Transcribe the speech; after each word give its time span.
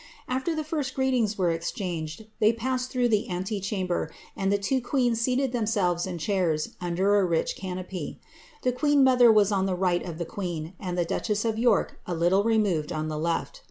After 0.27 0.55
the 0.55 0.63
first 0.63 0.95
greetings 0.95 1.37
were 1.37 1.51
exchanged, 1.51 2.25
they 2.39 2.51
passed 2.53 2.89
through 2.89 3.09
the 3.09 3.29
antechamber, 3.29 4.11
and 4.35 4.51
the 4.51 4.57
two 4.57 4.81
queens 4.81 5.21
seated 5.21 5.51
themselves 5.51 6.07
in 6.07 6.17
chairs, 6.17 6.69
under 6.81 7.19
a 7.19 7.23
rich 7.23 7.55
canopy. 7.55 8.19
The 8.63 8.71
queen 8.71 9.05
rootber 9.05 9.31
was 9.31 9.51
on 9.51 9.67
the 9.67 9.75
right 9.75 10.03
of 10.03 10.17
the 10.17 10.25
queen, 10.25 10.73
and 10.79 10.97
the 10.97 11.05
duchess 11.05 11.45
of 11.45 11.59
York 11.59 11.99
a 12.07 12.15
little 12.15 12.43
removed 12.43 12.91
on 12.91 13.09
tlie 13.09 13.21
left. 13.21 13.59